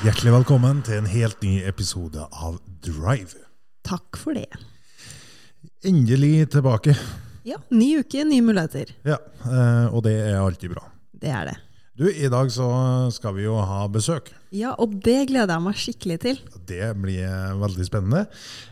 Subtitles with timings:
[0.00, 3.36] Hjertelig velkommen til en helt ny episode av Drive.
[3.84, 4.46] Takk for det.
[5.86, 6.94] Endelig tilbake.
[7.48, 8.92] Ja, Ny uke, nye muligheter.
[9.08, 9.16] Ja,
[9.48, 10.86] eh, og det er alltid bra.
[11.20, 11.56] Det er det.
[12.00, 12.66] Du, I dag så
[13.12, 14.30] skal vi jo ha besøk.
[14.56, 16.40] Ja, og det gleder jeg meg skikkelig til.
[16.68, 18.22] Det blir veldig spennende.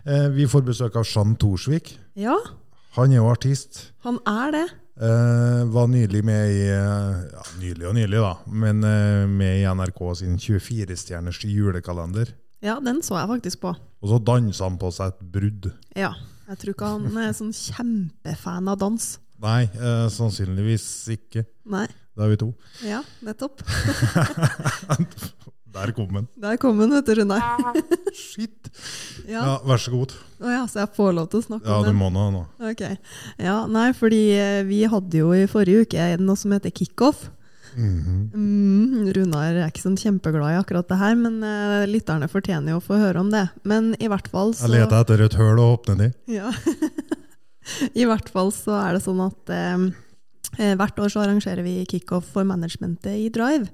[0.08, 1.96] Eh, Vi får besøk av Jean Thorsvik.
[2.16, 2.36] Ja,
[2.96, 3.92] Han er jo artist.
[4.02, 4.66] han er det.
[4.98, 8.32] Eh, var nylig med i eh, ja, Nylig og nylig, da.
[8.50, 12.32] Men uh, med i NRK sin 24-stjerners julekalender.
[12.64, 13.76] Ja, den så jeg faktisk på.
[13.78, 15.70] Og så dansa han på seg et brudd.
[15.94, 16.16] Ja,
[16.48, 19.06] Jeg tror ikke han er sånn kjempefan av dans.
[19.38, 21.44] Nei, uh, sannsynligvis ikke.
[21.70, 21.86] Nei.
[22.18, 22.50] Da er vi to.
[22.82, 23.62] Ja, nettopp.
[25.78, 26.26] Der kom den.
[26.42, 27.44] Der kom den, vet du, Runar.
[28.16, 28.70] Shit!
[29.28, 29.42] Ja.
[29.44, 30.14] Ja, vær så god.
[30.42, 31.98] Å ja, så jeg får lov til å snakke Ja, om du den?
[32.00, 32.26] må nå.
[32.34, 32.44] nå.
[32.70, 32.84] Ok.
[33.42, 37.26] Ja, nei, fordi eh, vi hadde jo i forrige uke noe som heter kickoff.
[37.78, 42.80] Mm, Runar er ikke sånn kjempeglad i akkurat det her, men uh, lytterne fortjener jo
[42.80, 43.44] å få høre om det.
[43.68, 46.38] Men i hvert fall så Jeg leter etter et høl å åpne det i.
[46.40, 46.50] Ja.
[48.02, 52.30] I hvert fall så er det sånn at eh, hvert år så arrangerer vi kickoff
[52.32, 53.68] for managementet i Drive.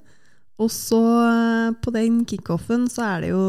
[0.62, 3.44] Og så eh, på den kickoffen så er det jo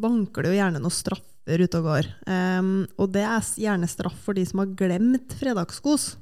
[0.00, 2.08] vanker det jo gjerne noen straffer ute og går.
[2.24, 2.70] Um,
[3.02, 6.12] og det er gjerne straff for de som har glemt fredagskos.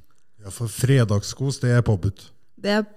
[0.40, 2.24] Ja, for fredagskos, det er påbudt.
[2.60, 2.88] Det er,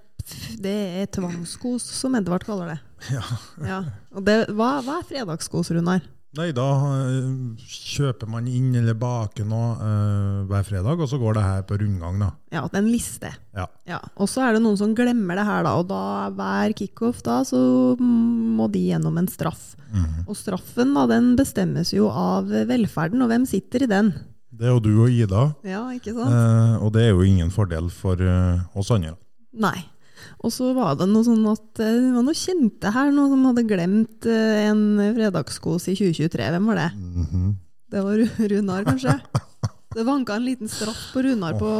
[0.64, 2.80] det er tvangskos, som Edvard kaller det.
[3.12, 3.20] Ja.
[3.60, 3.78] Ja.
[4.16, 6.00] Og det, hva, hva er fredagskos, Runar?
[6.34, 6.64] Nei, da
[6.98, 7.28] eh,
[7.62, 11.78] kjøper man inn eller baker noe eh, hver fredag, og så går det her på
[11.78, 12.30] rundgang, da.
[12.50, 13.30] Ja, det er en liste.
[13.54, 13.66] Ja.
[13.86, 15.76] Ja, og så er det noen som glemmer det her, da.
[15.78, 16.00] Og da
[16.34, 17.60] hver kickoff da, så
[18.00, 19.72] må de gjennom en straff.
[19.94, 20.24] Mhm.
[20.26, 24.10] Og straffen da, den bestemmes jo av velferden, og hvem sitter i den?
[24.54, 26.30] Det er jo du og Ida, Ja, ikke sant?
[26.34, 29.14] eh, og det er jo ingen fordel for eh, oss andre.
[29.54, 29.76] Nei.
[30.44, 33.44] Og så var det noe sånn at eh, det var noe kjente her, noen som
[33.50, 34.84] hadde glemt eh, en
[35.16, 36.48] fredagskos i 2023.
[36.56, 36.88] Hvem var det?
[36.98, 37.52] Mhm.
[37.94, 39.12] Det var Runar, kanskje?
[39.94, 41.70] Det vanka en liten straff på Runar på,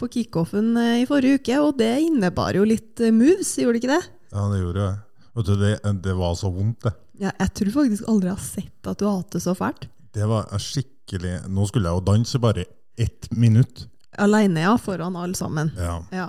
[0.00, 3.94] på kickoffen eh, i forrige uke, og det innebar jo litt moves, gjorde det ikke
[3.94, 4.02] det?
[4.32, 4.92] Ja, det gjorde det.
[5.36, 5.72] Vet du, det,
[6.04, 6.92] det var så vondt, det.
[7.22, 9.86] Ja, jeg tror faktisk aldri jeg har sett at du hater så fælt.
[10.12, 12.64] Det var skikkelig Nå skulle jeg jo danse bare
[13.00, 13.86] ett minutt.
[14.20, 15.70] Aleine, ja, foran alle sammen.
[15.78, 16.00] Ja.
[16.12, 16.26] Ja.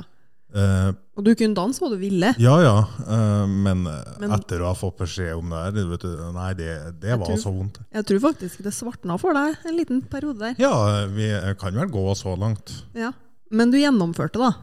[0.54, 2.30] Eh, Og du kunne danse hva du ville.
[2.42, 2.76] Ja, ja,
[3.08, 6.54] eh, men, eh, Men- etter å ha fått beskjed om det her, vet du, nei,
[6.54, 7.80] det, det var tror- så vondt.
[7.94, 10.56] Jeg tror faktisk det svartna for deg en liten periode der.
[10.62, 11.28] Ja, vi
[11.60, 12.84] kan vel gå så langt.
[12.94, 13.12] Ja.
[13.52, 14.54] Men du gjennomførte, da.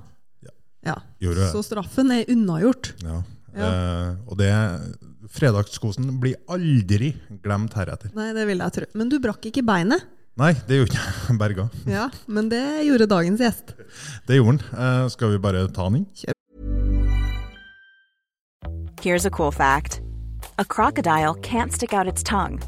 [0.43, 0.51] Ja.
[1.21, 1.51] Ja.
[1.53, 2.95] Så straffen er unnagjort.
[3.03, 3.23] Ja.
[3.57, 3.67] Ja.
[3.67, 4.51] Eh, og det
[5.31, 8.11] Fredagskosen blir aldri glemt heretter.
[8.17, 8.87] Nei, det vil jeg tro.
[8.99, 10.03] Men du brakk ikke beinet.
[10.39, 11.65] Nei, det gjorde ikke Berga.
[11.91, 13.75] Ja, Men det gjorde dagens gjest.
[14.29, 15.05] Det gjorde han.
[15.05, 16.07] Eh, skal vi bare ta den inn?
[19.03, 20.01] Here's a cool fact
[20.59, 22.61] a crocodile can't stick out its tongue.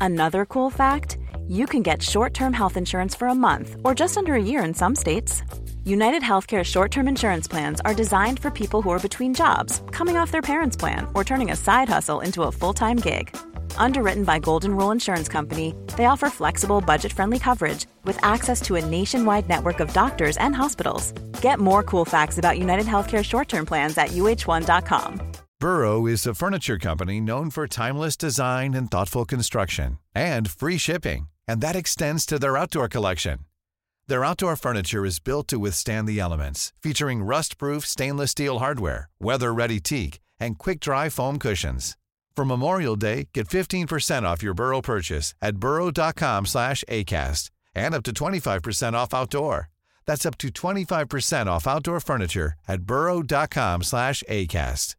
[0.00, 4.16] Another cool fact you can get short term health insurance for a month or just
[4.16, 5.42] under a year in some states.
[5.84, 10.16] United Healthcare short term insurance plans are designed for people who are between jobs, coming
[10.16, 13.36] off their parents' plan, or turning a side hustle into a full time gig.
[13.76, 18.76] Underwritten by Golden Rule Insurance Company, they offer flexible, budget friendly coverage with access to
[18.76, 21.12] a nationwide network of doctors and hospitals.
[21.40, 25.20] Get more cool facts about United Healthcare short term plans at uh1.com.
[25.60, 31.28] Burrow is a furniture company known for timeless design and thoughtful construction and free shipping,
[31.48, 33.38] and that extends to their outdoor collection.
[34.06, 39.80] Their outdoor furniture is built to withstand the elements, featuring rust-proof stainless steel hardware, weather-ready
[39.80, 41.96] teak, and quick-dry foam cushions.
[42.36, 48.02] For Memorial Day, get 15% off your Burrow purchase at burrow.com slash ACAST and up
[48.04, 49.70] to 25% off outdoor.
[50.06, 54.96] That's up to 25% off outdoor furniture at burrow.com slash ACAST.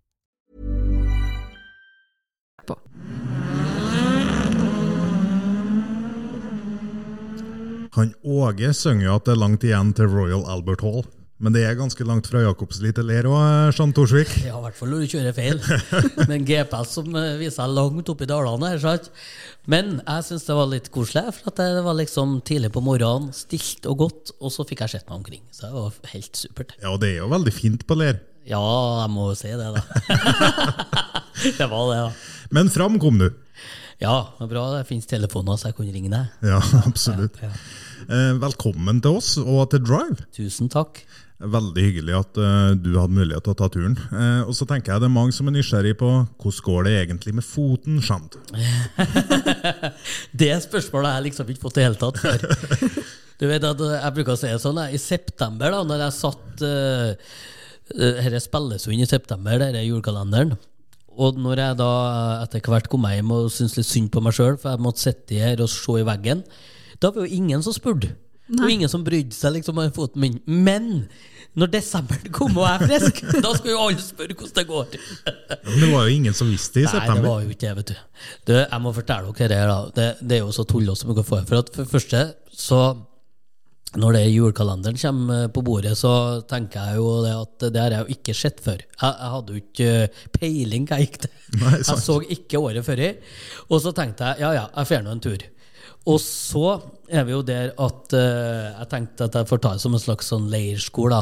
[7.95, 11.05] Han Åge synger at det er langt igjen til Royal Albert Hall.
[11.35, 14.29] Men det er ganske langt fra Jakobsli til Ler òg, Jean Torsvik.
[14.45, 15.57] Ja, i hvert fall når du kjører feil.
[16.29, 19.09] Med en GPS som eh, viser langt oppi i dalene her, sant?
[19.67, 23.33] Men jeg syns det var litt koselig, for at det var liksom tidlig på morgenen,
[23.35, 25.43] stilt og godt, og så fikk jeg sett meg omkring.
[25.51, 26.71] Så det var helt supert.
[26.79, 28.21] Ja, og det er jo veldig fint på Ler.
[28.47, 28.63] Ja,
[29.01, 29.83] jeg må jo si det, da.
[31.59, 32.07] det var det, da.
[32.55, 33.27] Men fram kom du.
[33.99, 36.47] Ja, det er bra det finnes telefoner, så jeg kunne ringe deg.
[36.47, 37.43] Ja, absolutt.
[37.43, 37.51] Ja.
[38.07, 38.23] ja.
[38.39, 40.29] velkommen til oss og til Drive.
[40.35, 41.03] Tusen takk.
[41.35, 43.97] Veldig hyggelig at uh, du hadde mulighet til å ta turen.
[44.07, 46.07] Uh, og så tenker jeg det er mange som er nysgjerrig på
[46.39, 48.29] hvordan går det egentlig med foten, Jean?
[50.41, 52.47] Det spørsmålet har jeg liksom ikke fått i det hele tatt før.
[53.35, 56.15] Du vet at Jeg bruker å si det sånn, jeg, i september, da når jeg
[56.21, 57.33] satt uh,
[57.91, 60.55] Dette spilles jo inn i september, denne julekalenderen.
[61.19, 61.91] Og når jeg da
[62.45, 65.43] etter hvert kom hjem og syntes litt synd på meg sjøl, for jeg måtte sitte
[65.43, 66.47] her og se i veggen,
[67.03, 68.15] da var jo ingen som spurte.
[68.47, 70.35] Det Og ingen som brydde seg liksom om foten min.
[70.45, 71.07] Men
[71.55, 74.99] når desemberen kom og jeg er frisk, da skal jo alle spørre hvordan det går.
[75.65, 77.73] Men det var jo ingen som visste det i Nei, det var jo ikke det,
[77.79, 78.21] vet du.
[78.51, 78.55] du.
[78.59, 79.81] Jeg må fortelle dere her, da.
[79.95, 81.45] Det, det er jo så tullete som det går for.
[81.49, 82.81] For at for det første, så
[83.95, 88.03] når det julekalenderen kommer på bordet, så tenker jeg jo det at det har jeg
[88.03, 88.81] jo ikke sett før.
[88.83, 91.35] Jeg, jeg hadde jo ikke peiling hva jeg gikk til.
[91.61, 93.03] Nei, jeg så ikke året før.
[93.69, 95.45] Og så tenkte jeg ja, ja, jeg får nå en tur.
[96.05, 96.77] Og så
[97.09, 100.03] er vi jo der at uh, jeg tenkte at jeg får ta det som en
[100.03, 101.21] slags sånn leirskole.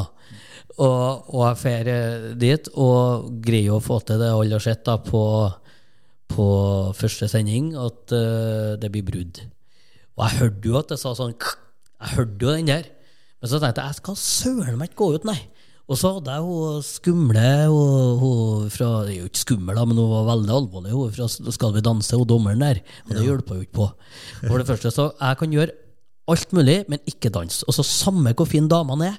[0.74, 5.24] Og, og jeg drar dit og greier å få til det alle har sett på,
[6.34, 6.48] på
[6.98, 9.40] første sending, at uh, det blir brudd.
[10.14, 12.90] Og jeg hørte jo at det sa sånn Jeg hørte jo den der.
[13.40, 15.40] Men så tenkte jeg jeg skal søren meg ikke gå ut, nei.
[15.84, 19.98] Og så hadde jeg hun skumle hun, hun fra, Jeg er jo ikke skummel, men
[20.00, 20.92] hun var veldig alvorlig.
[20.96, 22.80] Hun fra Skal vi danse, hun dommeren der.
[23.04, 23.88] Og det hjelper jo ikke på.
[24.48, 25.74] For det første, så jeg kan gjøre
[26.32, 27.58] alt mulig, men ikke dans.
[27.68, 29.18] Og så Samme hvor fin damene er,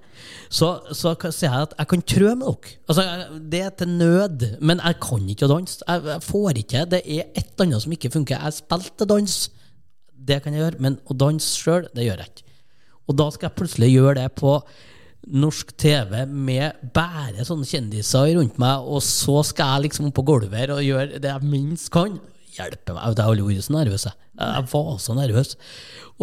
[0.50, 2.72] så, så sier jeg at jeg kan trø med dere.
[2.90, 5.84] Altså, jeg- det er til nød, men jeg kan ikke å danse.
[5.86, 6.82] Jeg, jeg får ikke.
[6.96, 8.42] Det er et eller annet som ikke funker.
[8.42, 9.38] Jeg spilte dans,
[10.18, 12.42] det kan jeg gjøre, men å danse sjøl, det gjør jeg ikke.
[13.06, 14.56] Og da skal jeg plutselig gjøre det på
[15.26, 20.26] norsk TV med bare sånne kjendiser rundt meg, og så skal jeg liksom opp på
[20.28, 22.20] gulvet her og gjøre det jeg minst kan.
[22.56, 23.02] Hjelpe meg.
[23.12, 24.06] Jeg har aldri vært så nervøs.
[24.08, 24.20] Jeg.
[24.40, 25.56] jeg var så nervøs.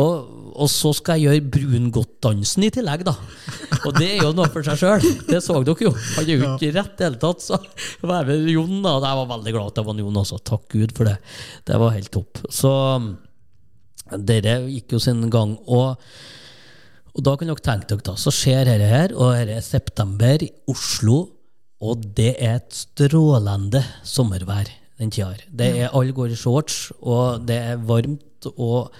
[0.00, 3.12] Og, og så skal jeg gjøre brungodtdansen i tillegg, da.
[3.82, 5.04] Og det er jo noe for seg sjøl.
[5.28, 5.92] Det så dere jo.
[6.14, 7.44] Han er jo ikke rett i det hele tatt.
[7.44, 7.58] Så
[8.08, 8.94] var med Jon, da.
[9.02, 10.40] Jeg var veldig glad at det var Jon også.
[10.48, 11.18] Takk Gud for det.
[11.68, 12.40] Det var helt topp.
[12.48, 12.72] Så
[14.16, 15.58] dere gikk jo sin gang.
[15.68, 16.00] Og
[17.12, 20.44] og da kan dere tenke dere da, så skjer dette her, og dette er september
[20.44, 21.18] i Oslo,
[21.82, 24.70] og det er et strålende sommervær
[25.02, 25.42] den tida her.
[25.50, 28.92] Det er Alle går i shorts, og det er varmt, og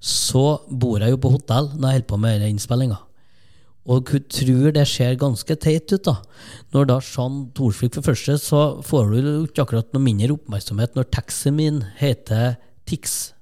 [0.00, 2.98] så bor jeg jo på hotell når jeg holder på med denne innspillinga.
[3.90, 6.16] Og hun tror det ser ganske teit ut, da.
[6.74, 11.08] Når da Jean Thorsvik for første, så får du ikke akkurat noe mindre oppmerksomhet når
[11.12, 12.58] taxien min heter
[12.88, 13.32] Tix.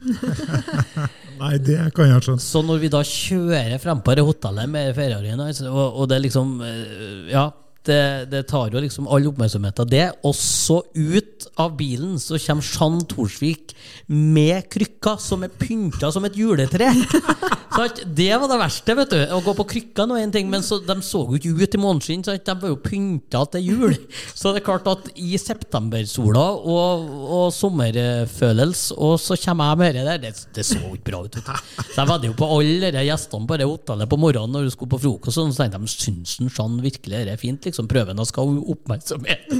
[1.40, 2.42] Nei, det kan jeg skjønne.
[2.42, 6.58] Så når vi da kjører frempå det hotellet med Ferrarien, altså, og, og det liksom
[6.64, 7.48] eh, Ja,
[7.86, 10.06] det, det tar jo liksom all oppmerksomhet av det.
[10.26, 13.76] Og så ut av bilen så kommer Jean Thorsvik
[14.06, 16.92] med krykka som er pynta som et juletre.
[17.76, 18.00] Sant?
[18.16, 19.18] Det var det verste, vet du.
[19.36, 21.76] Å gå på krykka nå er en ting, men så, de så jo ikke ut
[21.76, 22.24] i måneskinn.
[22.24, 23.96] De var jo pynta til jul.
[24.32, 29.98] Så det er klart at i septembersola og, og sommerfølelse, og så kommer jeg med
[29.98, 31.36] det der, det, det så ikke bra ut.
[31.36, 34.72] Så jeg vedder jo på alle de gjestene på det hotellet på morgenen når du
[34.72, 37.75] skulle på frokost, og så tenkte de syns Jean virkelig det er fint, liksom.
[37.84, 39.52] Prøven og skal oppmerksomhet.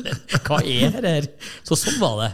[0.49, 1.28] Hva er det her?
[1.68, 2.32] Så sånn var det.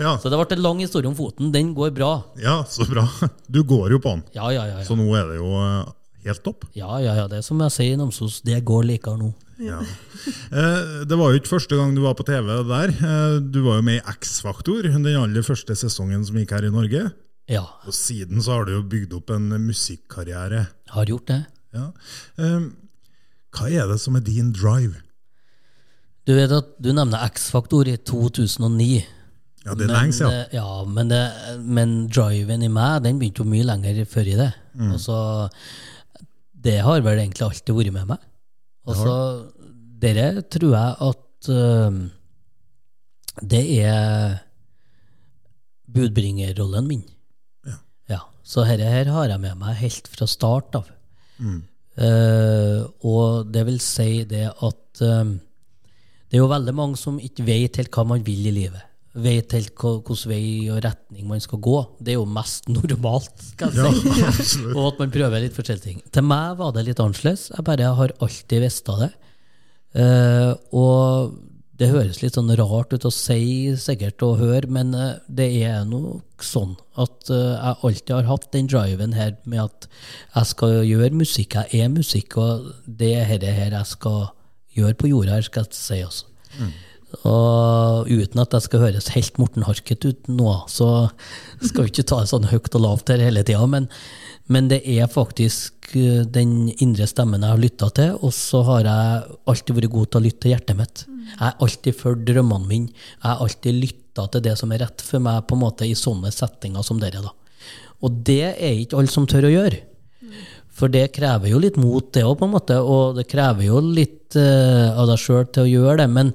[0.00, 1.52] Ja, Så det ble en lang historie om foten.
[1.52, 2.24] Den går bra.
[2.40, 3.04] ja, så bra.
[3.52, 4.24] Du går jo på den.
[4.32, 4.78] Ja, ja, ja.
[4.80, 4.86] ja.
[4.88, 5.92] Så nå er det jo eh,
[6.24, 6.64] helt topp.
[6.74, 7.28] Ja, ja, ja.
[7.28, 9.28] Det er som jeg sier i Namsos, det går likere nå.
[9.62, 9.78] Ja.
[10.50, 12.94] Eh, det var jo ikke første gang du var på TV der.
[12.96, 16.72] Eh, du var jo med i X-Faktor, den aller første sesongen som gikk her i
[16.72, 17.04] Norge.
[17.50, 20.66] Ja, Og siden så har du jo bygd opp en musikkarriere.
[20.96, 21.40] har gjort det.
[21.76, 21.90] Ja.
[22.38, 22.60] Eh,
[23.52, 25.00] Hva er det som er din drive?
[26.26, 29.02] Du vet at du nevner X-Faktor i 2009.
[29.64, 30.32] Ja, det er lenge siden.
[30.32, 31.22] eh, Ja, men, det,
[31.58, 34.50] men driven i meg, den begynte jo mye lenger før i det.
[34.74, 34.92] Mm.
[34.96, 35.16] Altså,
[36.64, 38.24] det har vel egentlig alltid vært med meg.
[38.86, 39.12] Altså,
[40.02, 41.98] dere tror jeg at uh,
[43.52, 44.40] det er
[45.92, 47.04] budbringerrollen min.
[47.66, 47.76] Ja.
[48.10, 50.90] Ja, så dette her har jeg med meg helt fra start av.
[51.38, 51.62] Mm.
[51.92, 55.32] Eh, og det vil si det at uh,
[56.32, 58.88] det er jo veldig mange som ikke vet helt hva man vil i livet.
[59.12, 61.76] Vet helt hvilken vei og retning man skal gå.
[62.00, 64.62] Det er jo mest normalt, skal jeg si.
[64.62, 66.00] Ja, og at man prøver litt forskjellige ting.
[66.08, 67.50] Til meg var det litt annerledes.
[67.52, 69.12] Jeg bare har alltid visst av det.
[69.92, 71.34] Uh, og
[71.82, 75.82] det høres litt sånn rart ut å si sikkert og høre, men eh, det er
[75.88, 79.88] nok sånn at eh, jeg alltid har hatt den driven her med at
[80.36, 81.58] jeg skal gjøre musikk.
[81.58, 84.30] Jeg er musikk, og det er dette her jeg skal
[84.76, 86.00] gjøre på jorda her, skal jeg si.
[86.06, 86.70] Altså.
[87.28, 90.88] Og uten at jeg skal høres helt Morten Harket ut nå, så
[91.60, 93.66] skal vi ikke ta det sånn høyt og lavt her hele tida.
[93.70, 93.88] Men,
[94.52, 98.88] men det er faktisk eh, den indre stemmen jeg har lytta til, og så har
[98.88, 101.04] jeg alltid vært god til å lytte til hjertet mitt.
[101.06, 103.04] Jeg har alltid fulgt drømmene mine.
[103.18, 105.94] Jeg har alltid lytta til det som er rett for meg på en måte i
[105.98, 107.22] sånne settinger som dere.
[107.22, 107.36] da.
[108.02, 109.84] Og det er ikke alle som tør å gjøre.
[110.72, 112.78] For det krever jo litt mot, det òg, på en måte.
[112.80, 116.08] Og det krever jo litt uh, av deg sjøl til å gjøre det.
[116.10, 116.32] Men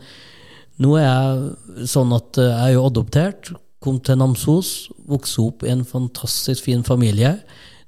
[0.84, 3.54] nå er jeg sånn at eh, jeg er jo adoptert.
[3.84, 7.38] Kom til Namsos, vokste opp i en fantastisk fin familie.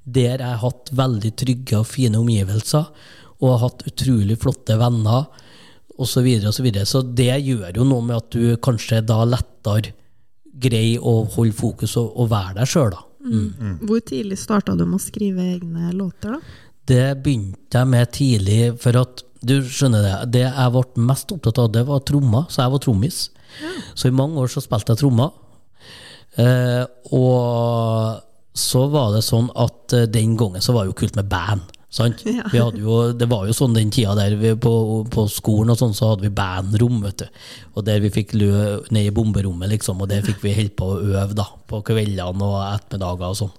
[0.04, 2.90] Der jeg har hatt veldig trygge og fine omgivelser.
[3.40, 5.30] Og har hatt utrolig flotte venner,
[6.00, 6.14] osv.
[6.14, 6.86] Så, videre, og så, videre.
[6.88, 9.92] så det gjør jo noe med at du kanskje da lettere
[10.60, 13.04] greier å holde fokus og, og være deg sjøl, da.
[13.20, 13.74] Mm.
[13.84, 16.40] Hvor tidlig starta du med å skrive egne låter, da?
[16.90, 21.60] Det begynte jeg med tidlig, for at du skjønner det, det jeg ble mest opptatt
[21.62, 23.20] av, det var trommer, så jeg var trommis.
[23.94, 25.32] Så i mange år så spilte jeg trommer.
[26.38, 26.84] Eh,
[27.16, 28.20] og
[28.56, 31.76] så var det sånn at eh, den gangen så var det jo kult med band.
[31.90, 32.22] Sant?
[32.54, 32.68] Ja.
[32.74, 34.72] Jo, det var jo sånn den tida der vi på,
[35.10, 37.40] på skolen og sånn, så hadde vi bandrom, vet du.
[37.74, 38.52] Og der vi fikk lø
[38.94, 42.46] ned i bomberommet, liksom, og der fikk vi holde på å øve da, på kveldene
[42.46, 43.56] og ettermiddager og sånn.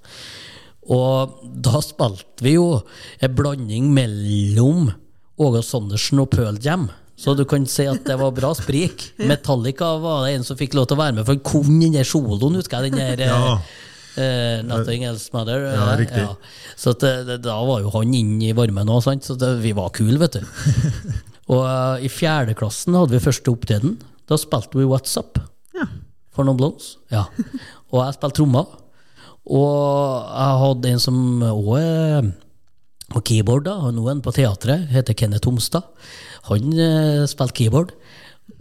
[0.92, 2.82] Og da spilte vi jo
[3.22, 4.90] en blanding mellom
[5.42, 6.90] Åge Sandersen og Pearl Jam.
[7.22, 9.12] Så du kan si at det var bra sprik.
[9.30, 11.98] Metallica var det en som fikk lov til å være med, for han kunne den
[12.00, 12.94] der soloen, husker jeg.
[12.96, 13.26] den der...
[13.28, 13.56] eh, Ja.
[14.12, 15.62] Uh, nothing else matter.
[15.72, 16.24] Ja, eh, riktig.
[16.76, 19.72] Så at det, det, da var jo han inne i varmen òg, så det, vi
[19.78, 20.42] var kule, vet du.
[21.54, 23.96] Og uh, i fjerdeklassen hadde vi første opptreden.
[24.28, 25.40] Da spilte vi WhatsApp
[25.78, 25.88] Ja.
[26.36, 26.98] for noen blondes.
[27.14, 27.24] Ja.
[27.94, 28.68] Og jeg spilte trommer.
[29.48, 31.72] Og jeg hadde en som òg
[33.14, 35.88] på keyboard, da, og nå er på teatret, heter Kenneth Homstad.
[36.50, 37.96] Han eh, spilte keyboard.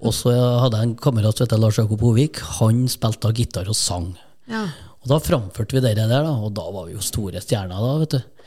[0.01, 2.41] Og så hadde jeg en kamerat som heter Lars Jakob Hovik.
[2.61, 4.13] Han spilte gitar og sang.
[4.51, 4.67] Ja.
[5.01, 7.95] Og da framførte vi det der, da, og da var vi jo store stjerner, da,
[8.03, 8.41] vet du.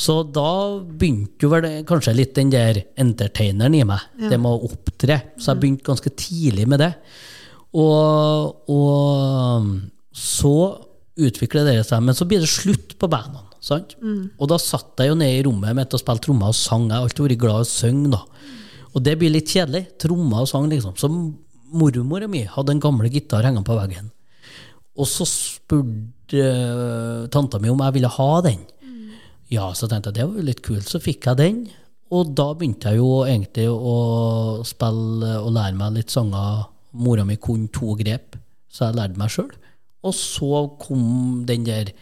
[0.00, 4.70] Så da begynte jo vel kanskje litt den der entertaineren i meg, det med å
[4.70, 5.18] opptre.
[5.36, 6.94] Så jeg begynte ganske tidlig med det.
[7.76, 9.68] Og, og
[10.16, 10.54] så
[11.20, 13.49] utvikler det seg, men så blir det slutt på bandene.
[13.60, 13.96] Sant?
[14.40, 16.88] Og da satt jeg jo nede i rommet mitt og spilte trommer og sang.
[16.88, 18.22] Jeg har alltid vært glad i å synge, da.
[18.90, 19.84] Og det blir litt kjedelig.
[20.00, 20.96] Trommer og sang, liksom.
[20.98, 21.10] Så
[21.70, 24.10] mormora mi hadde en gamle gitar hengende på veggen.
[24.98, 28.64] Og så spurte uh, tanta mi om jeg ville ha den.
[29.50, 30.86] Ja, så tenkte jeg det var litt kult.
[30.86, 31.62] Så fikk jeg den.
[32.14, 36.66] Og da begynte jeg jo egentlig å spille og lære meg litt sanger.
[36.98, 38.34] Mora mi kunne to grep,
[38.66, 39.50] så jeg lærte meg sjøl.
[40.06, 41.92] Og så kom den der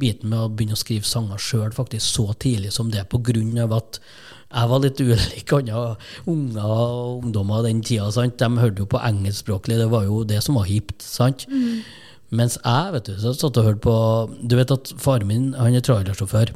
[0.00, 4.00] biten med å begynne å skrive sanger sjøl faktisk så tidlig som det, av at
[4.48, 5.80] jeg var litt ulik andre
[6.30, 8.08] unger og ungdommer den tida.
[8.14, 8.38] Sant?
[8.40, 11.02] De hørte jo på engelskspråklig, det var jo det som var hipt.
[11.04, 11.44] sant?
[12.28, 13.94] Mens jeg vet du, så satt og hørte på
[14.44, 16.52] Du vet at faren min han er trailersjåfør.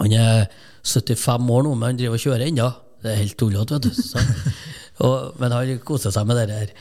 [0.00, 0.46] Han er
[0.84, 2.70] 75 år nå, men han driver og kjører ennå.
[3.04, 3.92] Det er helt tullete, vet du.
[3.94, 4.20] Så,
[5.04, 6.72] og, men han koser seg med det der.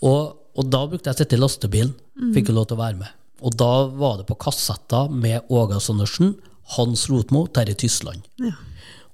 [0.00, 1.96] Og, og da brukte jeg å sitte i lastebilen.
[2.36, 3.19] Fikk jo lov til å være med.
[3.40, 6.34] Og da var det på kassetter med Åge Sandersen,
[6.76, 8.26] Hans Rotmo, Terje Tysland.
[8.40, 8.54] Ja.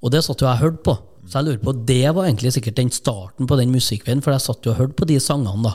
[0.03, 0.97] Og det satt jo jeg og hørte på.
[1.27, 4.45] Så jeg lurer på, Det var egentlig sikkert den starten på den musikkveien, for jeg
[4.45, 5.63] satt jo og hørte på de sangene.
[5.63, 5.75] da.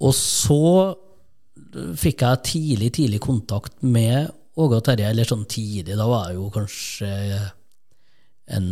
[0.00, 0.96] Og så
[1.96, 6.38] fikk jeg tidlig tidlig kontakt med Åge og Terje, eller sånn tidlig, da var jeg
[6.38, 7.10] jo kanskje
[8.56, 8.68] en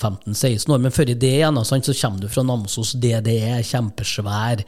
[0.00, 0.80] 15-16 år.
[0.82, 4.64] Men før i det igjen, sant, så kommer du fra Namsos, DDE, kjempesvær.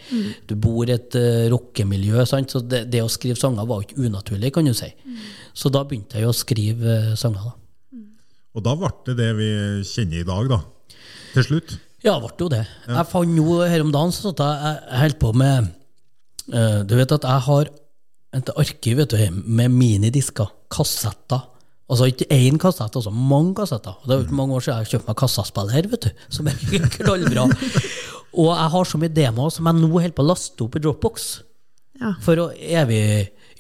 [0.49, 2.27] Du bor i et uh, rockemiljø.
[2.29, 4.91] Sant, så det, det å skrive sanger var jo ikke unaturlig, kan du si.
[5.57, 7.51] Så da begynte jeg å skrive uh, sanger.
[7.51, 7.57] da.
[8.53, 9.51] Og da ble det det vi
[9.89, 10.61] kjenner i dag, da.
[11.33, 11.77] Til slutt.
[12.03, 12.65] Ja, det ble jo det.
[12.89, 15.71] Jeg fant jo her om dagen så at jeg, jeg holdt på med
[16.53, 17.71] uh, Du vet at jeg har
[18.33, 21.45] et arkiv vet du, med minidisker, kassetter.
[21.91, 23.97] Altså ikke én kassett, altså mange kassetter.
[24.01, 26.47] Og det er jo ikke mange år siden jeg kjøpte meg kassaspiller, vet du, som
[26.49, 26.61] er
[26.97, 27.47] knallbra.
[28.33, 30.83] Og jeg har så mye demoer som jeg nå holder på å laste opp i
[30.85, 31.27] Dropbox
[32.01, 32.15] Ja.
[32.25, 32.47] for å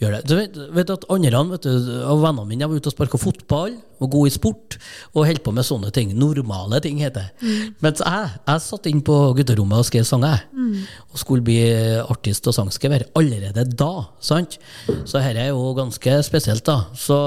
[0.02, 0.28] eviggjøre det.
[0.28, 1.72] Du vet, vet at andre vet du,
[2.04, 4.78] av vennene mine var ute og sparka fotball og god i sport
[5.14, 6.12] og holdt på med sånne ting.
[6.18, 7.52] Normale ting, heter det.
[7.84, 10.84] Mens jeg, jeg satt inn på gutterommet og skrev sanger, Mm.
[11.12, 11.58] Og skulle bli
[12.00, 14.06] artist og sangskriver allerede da.
[14.20, 14.58] sant?
[15.04, 16.86] Så dette er jo ganske spesielt, da.
[16.94, 17.18] Så,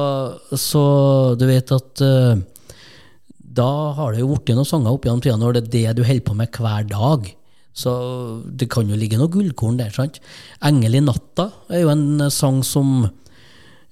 [0.58, 2.36] så du vet at uh,
[3.56, 6.04] da har det jo blitt noen sanger opp gjennom tida når det er det du
[6.08, 7.30] holder på med hver dag.
[7.76, 7.92] Så
[8.56, 9.92] det kan jo ligge noe gullkorn der.
[9.92, 10.20] sant?
[10.62, 13.10] 'Engel i natta' er jo en sang som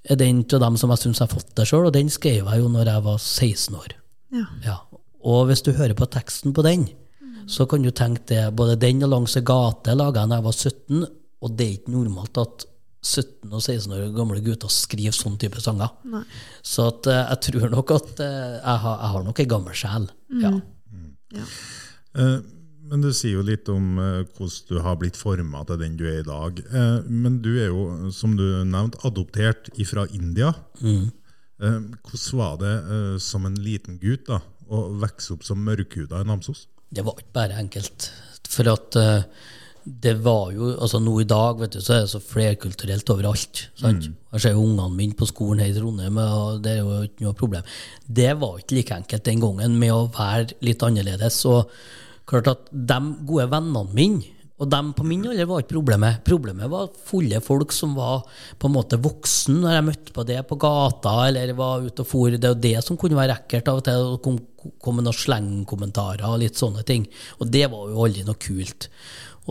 [0.09, 2.47] er den av dem som jeg syns jeg har fått det sjøl, og den skrev
[2.47, 3.95] jeg jo når jeg var 16 år.
[4.31, 4.45] Ja.
[4.63, 4.77] Ja.
[5.23, 6.89] Og hvis du hører på teksten på den,
[7.47, 10.43] så kan du tenke det både den og 'Langs ei gate' laga jeg da jeg
[10.43, 11.05] var 17,
[11.43, 12.65] og det er ikke normalt at
[13.03, 15.91] 17 og 16 år gamle gutter skriver sånn type sanger.
[16.07, 16.23] Nei.
[16.63, 19.75] Så at, eh, jeg tror nok at eh, jeg, har, jeg har nok ei gammel
[19.75, 20.07] sjel.
[20.39, 20.53] Ja.
[21.35, 21.43] Ja.
[22.15, 22.39] Eh,
[22.89, 26.03] Men du sier jo litt om eh, hvordan du har blitt forma til den du
[26.09, 26.59] er i dag.
[26.67, 30.51] Eh, Men du er jo, som du nevnte, adoptert fra India.
[30.81, 31.05] Mm.
[31.63, 36.21] Eh, Hvordan var det eh, som en liten gutt da, å vokse opp som mørkhuda
[36.23, 36.65] i Namsos?
[36.93, 38.09] Det var ikke bare enkelt.
[38.51, 39.23] For at eh,
[39.83, 43.65] det var jo altså Nå i dag vet du, så er det så flerkulturelt overalt.
[43.79, 44.05] sant?
[44.31, 47.25] Jeg ser jo ungene mine på skolen her i Trondheim, og det er jo ikke
[47.25, 47.67] noe problem.
[48.07, 51.41] Det var ikke like enkelt den gangen med å være litt annerledes.
[51.51, 51.71] Og
[52.29, 56.21] klart at de gode vennene mine og dem på min alder var ikke problemet.
[56.27, 58.21] Problemet var fulle folk som var
[58.61, 62.07] på en måte voksen når jeg møtte på det på gata, eller var ute og
[62.07, 62.37] for.
[62.37, 64.37] Det er det som kunne være ekkelt av og til, kom,
[64.79, 67.09] kom noen slengkommentarer og litt sånne ting.
[67.41, 68.87] Og det var jo aldri noe kult.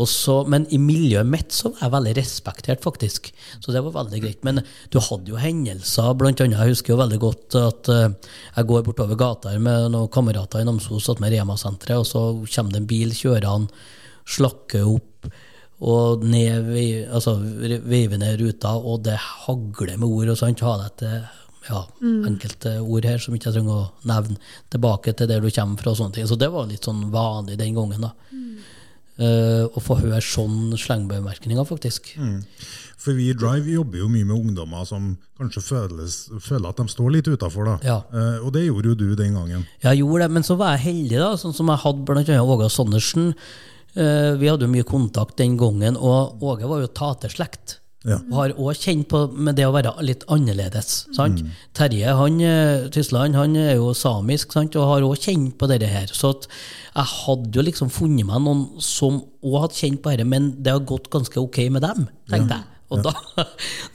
[0.00, 3.28] Og så, men i miljøet mitt så var jeg veldig respektert, faktisk.
[3.60, 4.40] Så det var veldig greit.
[4.46, 6.56] Men du hadde jo hendelser, blant annet.
[6.56, 10.68] Jeg husker jo veldig godt at uh, jeg går bortover gata med noen kamerater i
[10.68, 12.24] Namsos med Rema-senteret, og så
[12.54, 13.84] kommer det en bil kjørende,
[14.32, 15.32] slakker opp
[15.82, 16.68] og ned,
[17.10, 20.62] altså veiver ned ruta, og det hagler med ord og sånt.
[20.62, 21.16] Ha deg til
[21.68, 24.38] ja, enkelte ord her som ikke jeg trenger å nevne.
[24.72, 26.28] Tilbake til der du kommer fra og sånne ting.
[26.30, 28.12] Så det var litt sånn vanlig den gangen, da.
[29.22, 32.08] Eh, å få høre sånn slengbemerkninger, faktisk.
[33.02, 36.86] For vi i Drive jobber jo mye med ungdommer som kanskje føles, føler at de
[36.90, 37.74] står litt utafor.
[37.86, 38.00] Ja.
[38.10, 39.66] Eh, og det gjorde jo du den gangen.
[39.84, 42.70] Jeg gjorde det, men så var jeg heldig, da, sånn som jeg hadde annet Åge
[42.72, 43.30] Sandersen.
[43.92, 47.78] Eh, vi hadde jo mye kontakt den gangen, og Åge var jo taterslekt.
[48.08, 48.18] Ja.
[48.32, 51.04] Og har òg kjent på med det å være litt annerledes.
[51.14, 51.42] sant?
[51.76, 54.74] Terje han, eh, Tysland han er jo samisk sant?
[54.76, 56.08] og har òg kjent på dette her.
[56.10, 56.48] Så at
[56.96, 60.72] jeg hadde jo liksom funnet meg noen som òg hadde kjent på dette, men det
[60.72, 62.68] har gått ganske ok med dem, tenkte jeg.
[62.92, 63.14] Og da,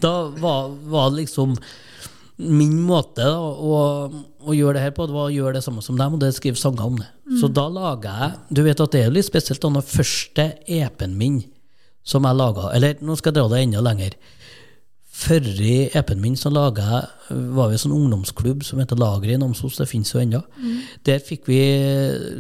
[0.04, 1.58] da var, var liksom
[2.38, 3.78] min måte å,
[4.46, 6.32] å gjøre det her på, det var å gjøre det samme som dem, og det
[6.36, 7.10] skriver skrive sanger om det.
[7.42, 10.46] Så da laga jeg Du vet at det er jo litt spesielt da når første
[10.64, 11.42] EP-en min
[12.08, 14.16] som jeg laga Eller nå skal jeg dra det enda lenger.
[15.18, 19.36] Før i EP-en min så laga jeg var vi en sånn ungdomsklubb som heter Lageret
[19.36, 19.80] i Namsos.
[19.80, 20.44] Det fins jo ennå.
[21.08, 21.62] Der fikk vi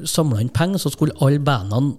[0.08, 1.98] samla inn penger, så skulle alle bandene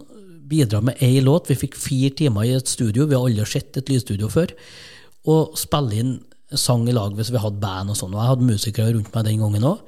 [0.48, 1.50] bidra med én låt.
[1.50, 3.07] Vi fikk fire timer i et studio.
[3.07, 4.54] Vi har aldri sett et lydstudio før.
[5.28, 6.16] Og spille inn
[6.57, 8.14] sang i lag hvis vi hadde band og sånn.
[8.14, 9.83] Og jeg hadde musikere rundt meg den gangen òg.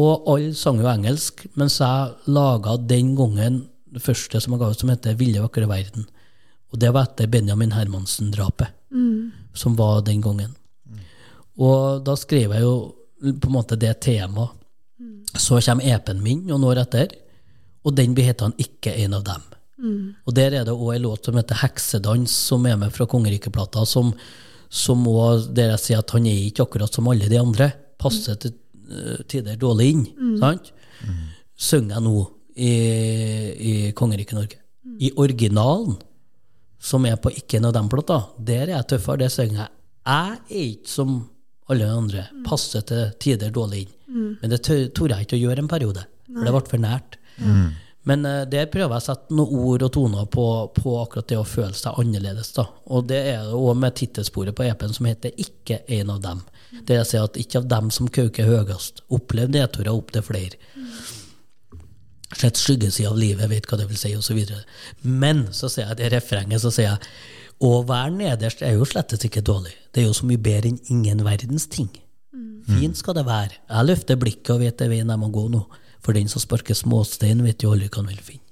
[0.00, 4.70] Og alle sang jo engelsk, mens jeg laga den gangen det første som jeg ga
[4.70, 6.06] ut, som heter 'Ville vakre verden'.
[6.70, 8.68] Og det var etter Benjamin Hermansen-drapet,
[9.54, 10.54] som var den gangen.
[11.60, 12.74] Og da skrev jeg jo
[13.20, 14.56] på en måte det temaet.
[15.30, 17.12] Så kommer EP-en min noen år etter,
[17.86, 19.46] og den blir hetende 'Ikke en av dem'.
[20.26, 23.84] Og der er det òg en låt som heter 'Heksedans', som er med fra Kongerikeplata,
[23.86, 24.12] som,
[24.68, 27.72] som også, der jeg sier at han er ikke akkurat som alle de andre.
[27.98, 28.52] Passer til
[28.90, 30.06] eh, tider dårlig inn.
[30.38, 30.72] Sant?
[31.56, 32.72] Synger jeg nå i,
[33.70, 34.56] i Kongeriket Norge.
[35.00, 35.96] I originalen,
[36.80, 39.18] som er på Ikke en av dem da, der er jeg tøffere.
[39.24, 39.68] Det synger jeg
[40.06, 41.28] 'Jeg er ikke som
[41.68, 42.44] alle andre'.
[42.44, 43.92] Passer til tider dårlig inn.
[44.40, 47.18] Men det torde jeg ikke å gjøre en periode, for det ble for nært.
[48.02, 51.36] Men uh, der prøver jeg å sette noen ord og toner på, på akkurat det
[51.36, 52.52] å føle seg annerledes.
[52.56, 52.64] Da.
[52.88, 56.42] Og det er det også med tittelsporet på EP-en som heter 'Ikke en av dem'.
[56.86, 60.56] Der jeg sier at ikke av dem som kauker høyest, opplever nedturer opp til flere.
[62.36, 64.38] Sett skyggesida av livet, vet hva det vil si, osv.
[65.02, 67.10] Men så sier jeg det refrenget, så sier jeg
[67.60, 69.74] å være nederst er jo slettes ikke dårlig.
[69.92, 71.90] Det er jo så mye bedre enn ingen verdens ting.
[72.70, 73.56] Fint skal det være.
[73.68, 75.64] Jeg løfter blikket og vet det veien jeg må gå nå.
[76.00, 78.46] For den som sparker småstein, vet jo aldri hva han vil finne.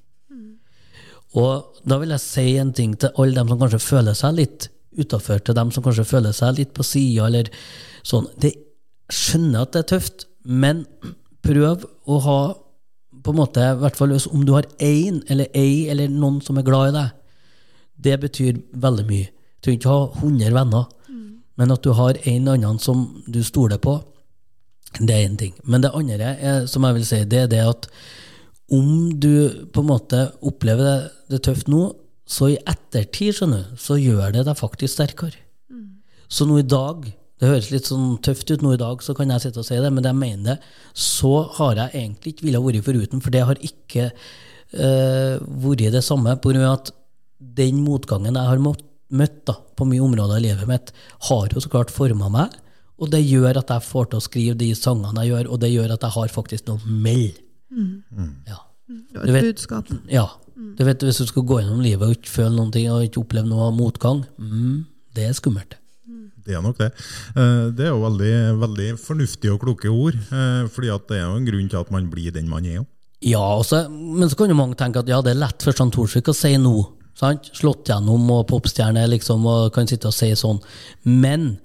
[1.39, 4.69] Og da vil jeg si en ting til alle dem som kanskje føler seg litt
[4.99, 7.51] utafor, til dem som kanskje føler seg litt på sida, eller
[8.07, 8.29] sånn.
[8.41, 8.53] De
[9.13, 10.87] skjønner at det er tøft, men
[11.45, 12.41] prøv å ha
[13.25, 16.59] på en måte, i hvert fall om du har én eller ei eller noen som
[16.59, 17.17] er glad i deg,
[18.09, 19.31] det betyr veldig mye.
[19.59, 20.87] Du trenger ikke ha 100 venner,
[21.59, 23.97] men at du har en eller annen som du stoler på,
[25.01, 25.55] det er én ting.
[25.65, 27.89] Men det andre er, som jeg vil si, det er det at
[28.73, 30.99] om du på en måte opplever det,
[31.33, 31.91] det tøft nå,
[32.29, 35.45] så i ettertid, skjønner du, så gjør det deg faktisk sterkere.
[36.29, 37.07] Så nå i dag
[37.39, 39.77] Det høres litt sånn tøft ut nå i dag, så kan jeg sitte og si
[39.79, 40.59] det, men jeg mener det.
[40.99, 46.03] Så har jeg egentlig ikke villet vært foruten, for det har ikke eh, vært det
[46.07, 46.35] samme.
[46.43, 46.91] På grunn av at
[47.39, 50.91] den motgangen jeg har møtt da, på mye områder i livet mitt,
[51.31, 52.57] har jo så klart forma meg.
[52.99, 55.71] Og det gjør at jeg får til å skrive de sangene jeg gjør, og det
[55.71, 57.39] gjør at jeg har faktisk noe å melde.
[58.49, 58.59] Ja.
[58.89, 59.91] Det Du var et vet- budskap.
[60.11, 60.27] Ja.
[60.59, 63.21] Du vet, Hvis du skal gå gjennom livet og ikke føle noen ting og ikke
[63.23, 65.77] oppleve noe motgang, mm, det er skummelt.
[66.49, 66.91] Det er nok det.
[67.37, 71.37] Eh, Det er jo veldig, veldig fornuftige og kloke ord, eh, fordi det er jo
[71.37, 72.87] en grunn til at man blir den man er.
[73.21, 75.91] Ja, også, men så kan jo mange tenke at ja, det er lett for Jan
[75.93, 76.77] Thorsvik å si nå.
[77.19, 77.51] Sant?
[77.53, 80.61] Slått gjennom og popstjerne, liksom, og kan sitte og si sånn.
[81.05, 81.59] Men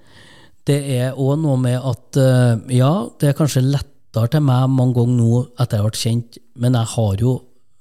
[0.66, 4.96] det er òg noe med at eh, ja, det er kanskje lettere til meg mange
[4.98, 7.36] ganger nå etter jeg vært kjent, men jeg har jo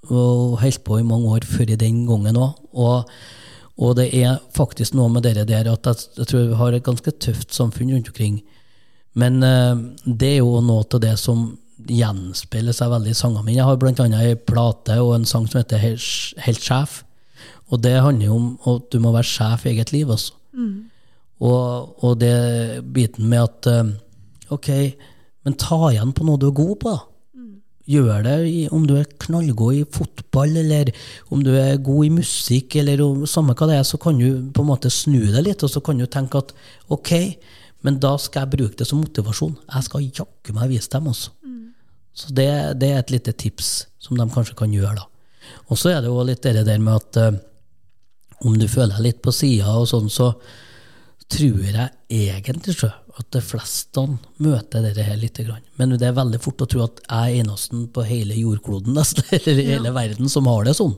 [0.09, 2.57] holdt på i mange år før i den gangen òg.
[2.73, 3.09] Og,
[3.81, 6.85] og det er faktisk noe med dere der at jeg, jeg tror vi har et
[6.85, 8.41] ganske tøft samfunn rundt omkring.
[9.17, 11.51] Men eh, det er jo noe av det som
[11.89, 13.57] gjenspeiler seg veldig i sangene mine.
[13.57, 17.01] Jeg har annet ei plate og en sang som heter Helt sjef.
[17.73, 20.35] Og det handler jo om at du må være sjef i eget liv, altså.
[21.43, 23.93] Og, og det biten med at eh,
[24.53, 24.69] Ok,
[25.43, 27.12] men ta igjen på noe du er god på, da.
[27.89, 28.35] Gjør det
[28.71, 30.93] om du er knallgod i fotball, eller
[31.33, 34.51] om du er god i musikk, eller om, samme hva det er, så kan du
[34.55, 36.53] på en måte snu deg litt, og så kan du tenke at
[36.95, 37.13] ok,
[37.83, 39.57] men da skal jeg bruke det som motivasjon.
[39.67, 41.35] Jeg skal jaggu meg vise dem, altså.
[42.13, 42.47] Så det,
[42.79, 45.09] det er et lite tips som de kanskje kan gjøre, da.
[45.67, 47.41] Og så er det jo litt det der med at uh,
[48.47, 50.31] om du føler deg litt på sida og sånn, så
[51.31, 54.03] tror jeg egentlig sjø, at de fleste
[54.41, 55.65] møter dette her lite grann.
[55.77, 59.27] Men det er veldig fort å tro at jeg er eneste på hele jordkloden, nesten,
[59.37, 60.95] eller i hele verden, som har det sånn.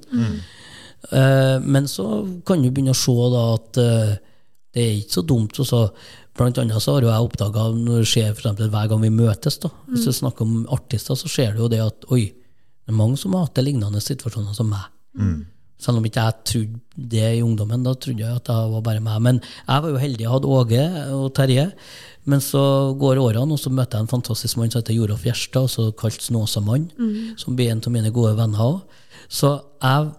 [1.12, 2.08] Eh, men så
[2.47, 4.13] kan du begynne å se da at uh,
[4.75, 5.60] det er ikke så dumt.
[5.60, 5.82] Og så,
[6.36, 10.47] blant annet så har jo jeg oppdaga hver gang vi møtes, da, hvis vi snakker
[10.47, 13.63] om artister, så ser du jo det at oi, det er mange som har hatt
[13.63, 14.88] lignende situasjoner som meg.
[15.82, 19.04] Selv om ikke jeg trodde det i ungdommen, da trodde jeg at det var bare
[19.04, 19.22] meg.
[19.22, 20.84] Men jeg var jo heldig, jeg hadde Åge
[21.18, 21.66] og Terje.
[22.26, 22.62] Men så
[22.98, 26.24] går årene, og så møter jeg en fantastisk mann som heter Jorolf Gjerstad, også kalt
[26.24, 26.88] Snåsamann,
[27.38, 28.80] som blir en av mine gode venner òg.
[29.30, 29.52] Så
[29.84, 30.10] jeg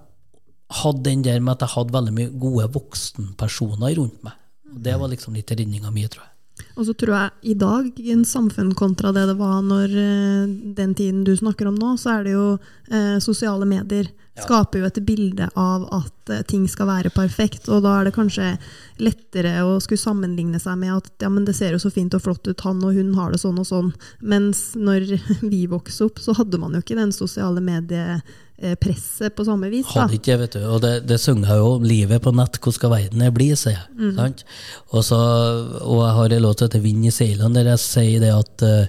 [0.83, 4.39] hadde den der med at jeg hadde veldig mye gode voksenpersoner rundt meg.
[4.75, 6.36] Og det var liksom litt redninga mi, tror jeg.
[6.77, 10.53] Og så tror jeg i dag, i en samfunn kontra det det var når eh,
[10.77, 12.47] den tiden du snakker om nå, så er det jo
[12.93, 14.11] eh, sosiale medier.
[14.37, 17.71] Skaper jo et bilde av at eh, ting skal være perfekt.
[17.73, 18.51] Og da er det kanskje
[19.01, 22.27] lettere å skulle sammenligne seg med at ja, men det ser jo så fint og
[22.27, 23.95] flott ut, han og hun har det sånn og sånn.
[24.21, 25.09] Mens når
[25.53, 27.65] vi vokste opp, så hadde man jo ikke den sosiale
[28.57, 29.87] mediepresset på samme vis.
[29.87, 30.05] Da.
[30.05, 30.63] Hadde ikke vet du.
[30.69, 31.83] Og det, det synger jeg jo om.
[31.87, 34.15] 'Livet på nett, hvor skal verden bli', sier jeg.
[34.17, 34.45] Sant?
[34.91, 35.19] Og, så,
[35.83, 38.63] og jeg har en låt som heter 'Vind i seilene', der jeg sier det at,
[38.63, 38.87] eh,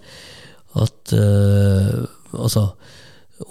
[0.75, 2.73] at eh, Altså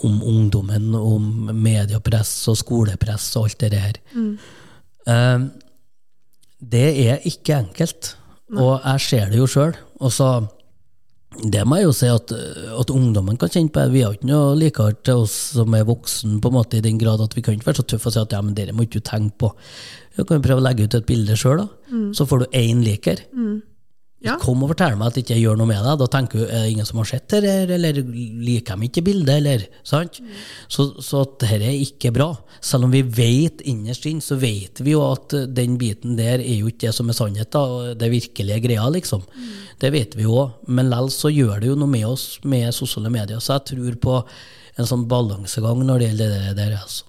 [0.02, 3.98] om ungdommen, om mediepress og skolepress og alt det der.
[5.06, 5.38] Eh,
[6.60, 8.16] det er ikke enkelt.
[8.50, 9.74] Og jeg ser det jo sjøl.
[10.00, 10.46] Og så
[11.42, 12.32] det må jeg jo si at,
[12.80, 13.84] at ungdommen kan kjenne på.
[13.92, 16.98] Vi har ikke noe likere til oss som er voksen, på en måte i den
[17.00, 18.86] grad at vi kan ikke være så tøffe og si at ja, men dere må
[18.86, 19.52] ikke tenke på.
[20.16, 21.68] Du kan prøve å legge ut et bilde sjøl, da.
[22.16, 23.20] Så får du én liker.
[24.24, 24.38] Ja.
[24.40, 25.98] Kom og fortell meg at jeg ikke gjør noe med deg.
[26.00, 29.34] Da tenker du er det ingen som har sett det, eller liker de ikke bildet,
[29.36, 30.20] eller sant?
[30.72, 32.30] Så, så at dette er ikke bra.
[32.64, 36.56] Selv om vi vet innerst inne, så vet vi jo at den biten der er
[36.56, 39.26] jo ikke det som er sannhet, da, og det virkelige greia, liksom.
[39.82, 42.72] Det vet vi jo òg, men likevel så gjør det jo noe med oss med
[42.74, 43.42] sosiale medier.
[43.44, 44.16] Så jeg tror på
[44.76, 47.04] en sånn balansegang når det gjelder det der, altså.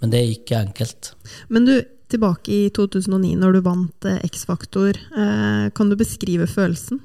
[0.00, 1.14] Men det er ikke enkelt.
[1.52, 1.74] Men du,
[2.12, 7.02] tilbake i 2009, når du vant eh, X-Faktor, eh, kan du beskrive følelsen?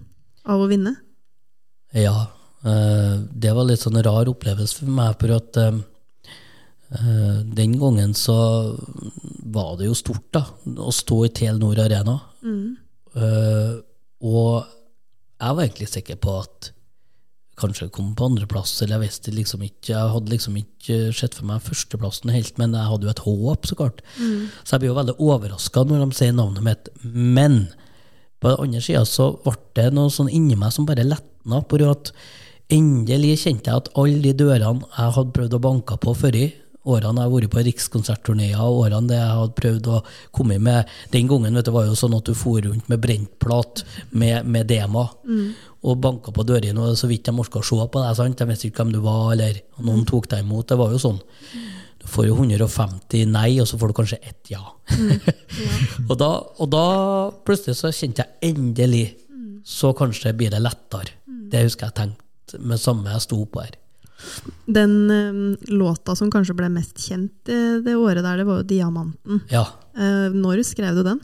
[0.48, 0.94] av å vinne?
[1.92, 2.30] Ja.
[2.64, 5.62] eh, det var litt sånn rar opplevelse for meg, for at
[7.58, 8.38] den gangen så
[9.52, 10.46] var det jo stort, da,
[10.80, 12.16] å stå i Telenor Arena.
[13.18, 13.74] Eh,
[14.24, 14.54] og
[15.38, 16.72] jeg var egentlig sikker på at
[17.58, 21.48] kanskje kom på andreplass, eller jeg visste liksom ikke Jeg hadde liksom ikke sett for
[21.50, 24.02] meg førsteplassen helt, men jeg hadde jo et håp, så klart.
[24.64, 26.92] Så jeg blir jo veldig overraska når de sier navnet mitt.
[27.02, 27.68] Men
[28.40, 31.82] på den andre sida så ble det noe sånn inni meg som bare letna, på
[31.90, 32.14] at
[32.74, 36.48] endelig kjente jeg at alle de dørene jeg hadde prøvd å banke på før i,
[36.88, 39.98] årene jeg har vært på rikskonsertturneer, og årene det jeg hadde prøvd å
[40.36, 43.84] komme med Den gangen vet du, var jo sånn at du for rundt med brentplat
[44.12, 45.08] med, med demo,
[45.88, 48.16] og banka på dørene, og så vidt de orka å se på deg.
[48.18, 48.38] sant?
[48.38, 50.68] De visste ikke hvem du var, eller og noen tok deg imot.
[50.70, 51.20] Det var jo sånn.
[52.02, 54.64] Du får jo 150 nei, og så får du kanskje ett ja.
[56.08, 56.86] og, da, og da
[57.48, 59.08] plutselig så kjente jeg endelig,
[59.68, 61.18] så kanskje blir det lettere.
[61.52, 63.76] Det husker jeg tenkte med samme jeg sto på her.
[64.66, 68.68] Den eh, låta som kanskje ble mest kjent det, det året der, det var jo
[68.68, 69.44] 'Diamanten'.
[69.52, 69.68] Ja.
[69.94, 71.22] Eh, når skrev du den?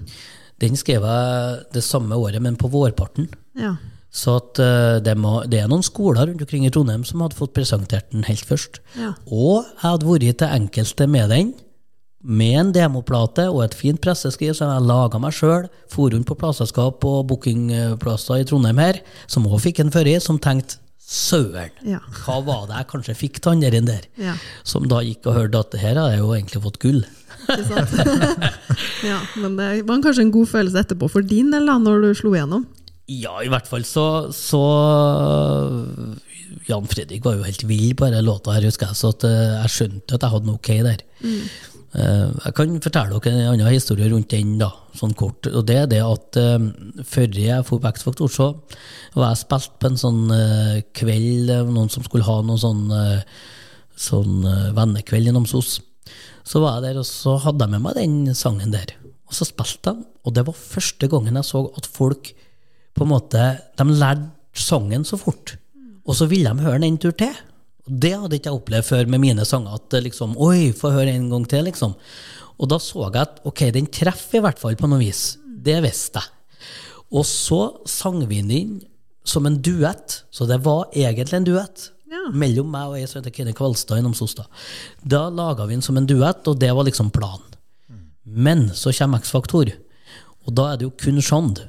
[0.61, 3.27] Den skrev jeg det samme året, men på vårparten.
[3.57, 3.75] Ja.
[4.13, 7.37] Så at uh, det, må, det er noen skoler rundt omkring i Trondheim som hadde
[7.39, 8.77] fått presentert den helt først.
[8.99, 9.15] Ja.
[9.25, 11.53] Og jeg hadde vært til enkelte med den,
[12.23, 15.65] med en demoplate og et fint presseskriv som jeg laga meg sjøl.
[15.91, 20.19] For rundt på plateselskap og bookingplasser i Trondheim her, som òg fikk en før i,
[20.23, 21.97] som tenkte søren, Ja.
[22.23, 24.05] hva var det jeg kanskje fikk til han der inne der?
[24.29, 24.37] Ja.
[24.63, 27.03] Som da gikk og hørte at det her har jeg jo egentlig fått gull.
[29.03, 32.13] Ja, men det var kanskje en god følelse etterpå for din del, da, når du
[32.15, 32.63] slo igjennom?
[33.11, 34.61] Ja, i hvert fall så, så
[36.69, 39.59] Jan Fredrik var jo helt vill på denne låta, her, husker jeg, så at, eh,
[39.65, 41.05] jeg skjønte at jeg hadde noe ok der.
[41.23, 41.45] Mm.
[41.93, 45.45] jeg kan fortelle dere en annen historie rundt den, da, sånn kort.
[45.51, 46.39] Og det er det at
[47.05, 48.47] før jeg dro på X-Faktor, så
[49.13, 50.23] var jeg spilt på en sånn
[50.97, 52.81] kveld, noen som skulle ha noen sånn,
[53.93, 55.75] sånn vennekveld i Namsos.
[56.47, 58.95] Så var jeg der, og så hadde jeg med meg den sangen der.
[59.29, 62.33] Og så spilte jeg, og det var første gangen jeg så at folk
[62.93, 63.43] på en måte,
[63.79, 65.55] de lærte sangen så fort.
[66.03, 67.33] Og så ville de høre den en tur til.
[67.83, 69.79] Det hadde ikke jeg opplevd før med mine sanger.
[69.79, 71.95] At liksom, oi, få høre en gang til, liksom.
[72.61, 75.33] Og da så jeg at ok, den treffer i hvert fall på noe vis.
[75.43, 76.29] Det visste jeg.
[77.13, 78.77] Og så sang vi den inn
[79.27, 80.23] som en duett.
[80.33, 81.89] Så det var egentlig en duett.
[82.13, 82.27] Ja.
[82.29, 84.35] Mellom meg og ei som heter Kine Kvalstad i Namsos.
[84.37, 84.45] Da
[85.01, 87.49] Da laga vi den som en duett, og det var liksom planen.
[88.23, 89.73] Men så kommer X-Faktor,
[90.45, 91.61] og da er det jo kun Shand.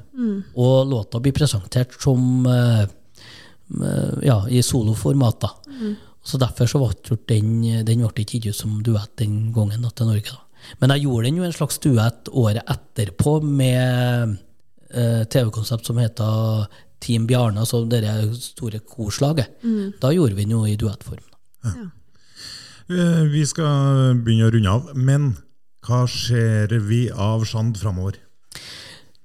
[0.55, 5.39] Og låta blir presentert som eh, eh, ja, i soloformat.
[5.41, 5.49] da.
[6.25, 9.89] Så Derfor så ble den, den ble ikke gitt ut som duett den gangen da,
[9.93, 10.31] til Norge.
[10.31, 10.41] da.
[10.81, 14.37] Men jeg gjorde den jo en slags duett året etterpå med
[14.89, 16.65] eh, TV-konsept som heter
[17.05, 18.01] Team Bjarne, altså det
[18.41, 19.59] store korslaget.
[20.01, 21.21] Da gjorde vi den jo i duettform.
[22.89, 25.31] Eh, Vi skal begynne å runde av, men
[25.85, 28.17] hva ser vi av Sjand framover?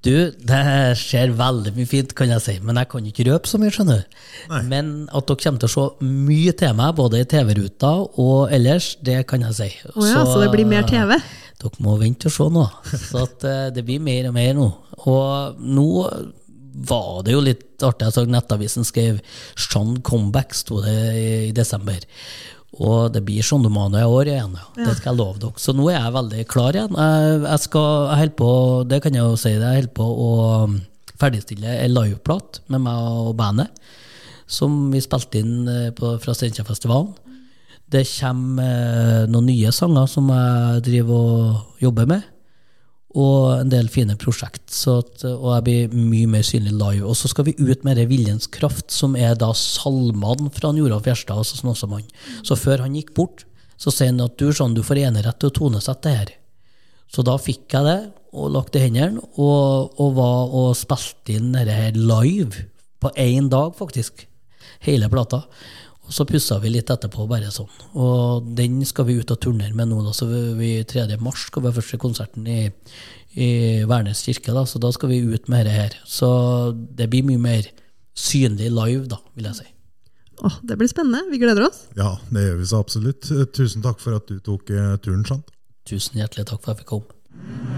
[0.00, 0.60] Du, det
[0.96, 4.00] skjer veldig mye fint, kan jeg si, men jeg kan ikke røpe så mye, skjønner
[4.00, 4.18] du.
[4.48, 4.60] Nei.
[4.70, 8.94] Men at dere kommer til å se mye til meg, både i TV-ruta og ellers,
[9.04, 9.70] det kan jeg si.
[9.92, 11.18] Oh ja, så det blir mer TV?
[11.60, 12.66] Dere må vente og se nå.
[12.96, 14.70] Så at eh, det blir mer og mer nå.
[15.10, 15.90] Og nå
[16.88, 18.08] var det jo litt artig.
[18.08, 19.20] Jeg så Nettavisen skrev
[19.56, 22.00] 'Sean comeback', sto det i, i desember.
[22.78, 24.68] Og det blir sånn i år igjen, ja.
[24.78, 25.59] det skal jeg love dere.
[25.59, 26.94] Så nå er jeg veldig klar igjen.
[26.94, 28.50] Jeg, jeg skal, jeg på,
[28.87, 30.30] det kan jeg jo si, jeg holder på å
[30.68, 30.76] um,
[31.20, 33.74] ferdigstille en liveplat med meg og bandet,
[34.50, 37.11] som vi spilte inn eh, på, fra Steinkjerfestivalen.
[37.90, 42.29] Det kommer eh, noen nye sanger som jeg driver og jobber med,
[43.18, 44.68] og en del fine prosjekt.
[44.70, 47.06] At, og jeg blir mye mer synlig live.
[47.08, 51.08] Og så skal vi ut med det Viljens kraft, som er da salmene fra Joralf
[51.08, 52.10] Gjerstad, altså Snåsamannen.
[52.46, 53.44] Så før han gikk bort,
[53.80, 56.32] så sier han at du, sånn, du får enerett til å tonesette det her.
[57.10, 61.50] Så da fikk jeg det, og lagt i hendene, og, og var og spilte inn
[61.56, 62.68] dette her live.
[63.02, 64.26] På én dag, faktisk.
[64.84, 65.42] Hele plata.
[66.10, 67.70] Og så pussa vi litt etterpå, bare sånn.
[67.94, 70.10] Og den skal vi ut og turnere med nå, da.
[70.16, 71.06] Så vi, vi 3.
[71.22, 72.64] mars skal vi ha første konserten i,
[73.38, 73.50] i
[73.86, 74.64] Værnes kirke, da.
[74.66, 75.94] Så da skal vi ut med dette her.
[76.02, 76.30] Så
[76.74, 77.70] det blir mye mer
[78.18, 79.68] synlig live, da, vil jeg si.
[80.42, 81.22] Åh, det blir spennende.
[81.30, 81.84] Vi gleder oss.
[81.94, 83.30] Ja, det gjør vi så absolutt.
[83.54, 85.46] Tusen takk for at du tok eh, turen, Sjand.
[85.86, 87.69] Tusen hjertelig takk for at jeg fikk komme.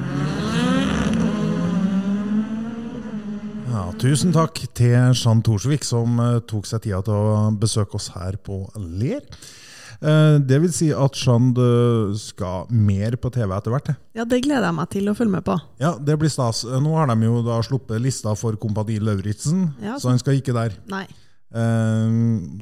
[4.01, 8.37] Tusen takk til Jean Thorsvik, som eh, tok seg tida til å besøke oss her
[8.43, 9.23] på Ler.
[10.03, 11.59] Eh, det vil si at Shand
[12.19, 13.93] skal mer på TV etter hvert.
[14.19, 15.57] Ja, det gleder jeg meg til å følge med på.
[15.83, 16.65] Ja, det blir stas.
[16.67, 20.41] Eh, Nå har de jo da sluppet lista for Kompani Lauritzen, Ja, så han skal
[20.41, 20.79] ikke der.
[20.93, 21.05] Nei,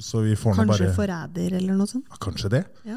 [0.02, 2.08] så vi får nå kanskje bare Forræder eller noe sånt.
[2.10, 2.64] Ja, Kanskje det?
[2.82, 2.96] Ja,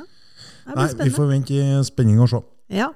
[0.65, 2.39] det Nei, vi får vente i spenning og se.
[2.73, 2.87] Ja,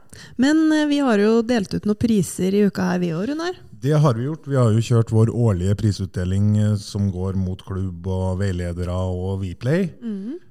[0.42, 3.60] Men vi har jo delt ut noen priser i uka her, vi òg, Runar.
[3.82, 4.48] Det har vi gjort.
[4.50, 9.44] Vi har jo kjørt vår årlige prisutdeling eh, som går mot klubb og veiledere og
[9.44, 9.90] Vplay.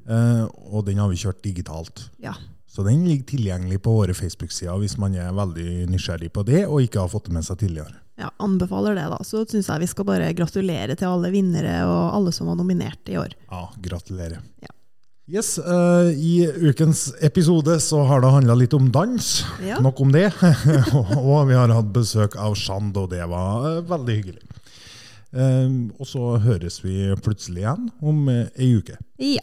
[0.07, 2.05] Eh, og den har vi kjørt digitalt.
[2.23, 2.37] Ja.
[2.71, 6.85] Så den ligger tilgjengelig på våre Facebook-sider hvis man er veldig nysgjerrig på det og
[6.85, 7.97] ikke har fått det med seg tidligere.
[8.21, 9.19] ja, anbefaler det, da.
[9.25, 13.09] Så syns jeg vi skal bare gratulere til alle vinnere og alle som var nominert
[13.13, 13.35] i år.
[13.51, 14.45] Ja, gratulerer.
[14.65, 14.73] Ja.
[15.27, 19.31] Yes, uh, I ukens episode så har det handla litt om dans.
[19.59, 19.81] Ja.
[19.83, 20.29] Nok om det.
[21.19, 24.45] og vi har hatt besøk av Shand, og det var eh, veldig hyggelig.
[25.35, 29.01] Uh, og så høres vi plutselig igjen om ei uke.
[29.19, 29.43] Ja.